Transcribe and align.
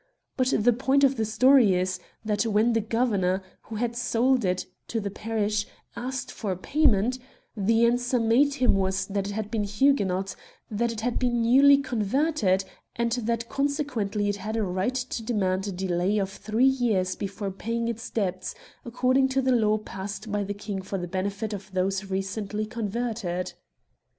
But 0.35 0.51
the 0.57 0.73
point 0.73 1.03
of 1.03 1.15
the 1.15 1.25
story 1.25 1.75
is, 1.75 1.99
that 2.25 2.41
when 2.47 2.73
the 2.73 2.81
governor, 2.81 3.43
who 3.65 3.75
had 3.75 3.95
sold 3.95 4.43
it 4.43 4.61
67 4.61 4.87
Curiosities 4.87 4.95
of 4.95 4.95
Olden 4.95 5.01
Times 5.03 5.03
to 5.03 5.03
the 5.03 6.01
parish, 6.01 6.07
asked 6.07 6.31
for 6.31 6.55
payment, 6.55 7.19
the 7.55 7.85
answer 7.85 8.19
made 8.19 8.55
him 8.55 8.75
was, 8.77 9.05
that 9.05 9.27
it 9.27 9.33
had 9.33 9.51
been 9.51 9.63
Huguenot, 9.63 10.35
that 10.71 10.91
it 10.91 11.01
had 11.01 11.19
been 11.19 11.43
newly 11.43 11.77
converted^ 11.83 12.63
and 12.95 13.11
that 13.11 13.47
consequently 13.47 14.27
it 14.27 14.37
had 14.37 14.57
a 14.57 14.63
right 14.63 14.95
to 14.95 15.21
demand 15.21 15.67
a 15.67 15.71
delay 15.71 16.17
of 16.17 16.31
three 16.31 16.65
years 16.65 17.15
before 17.15 17.51
paying 17.51 17.87
its 17.87 18.09
debts, 18.09 18.55
according 18.83 19.27
to 19.27 19.39
the 19.39 19.51
law 19.53 19.77
passed 19.77 20.31
by 20.31 20.43
the 20.43 20.55
king 20.55 20.81
for 20.81 20.97
the 20.97 21.07
benefit 21.07 21.53
of 21.53 21.71
those 21.73 22.05
recently 22.05 22.65
converted 22.65 23.53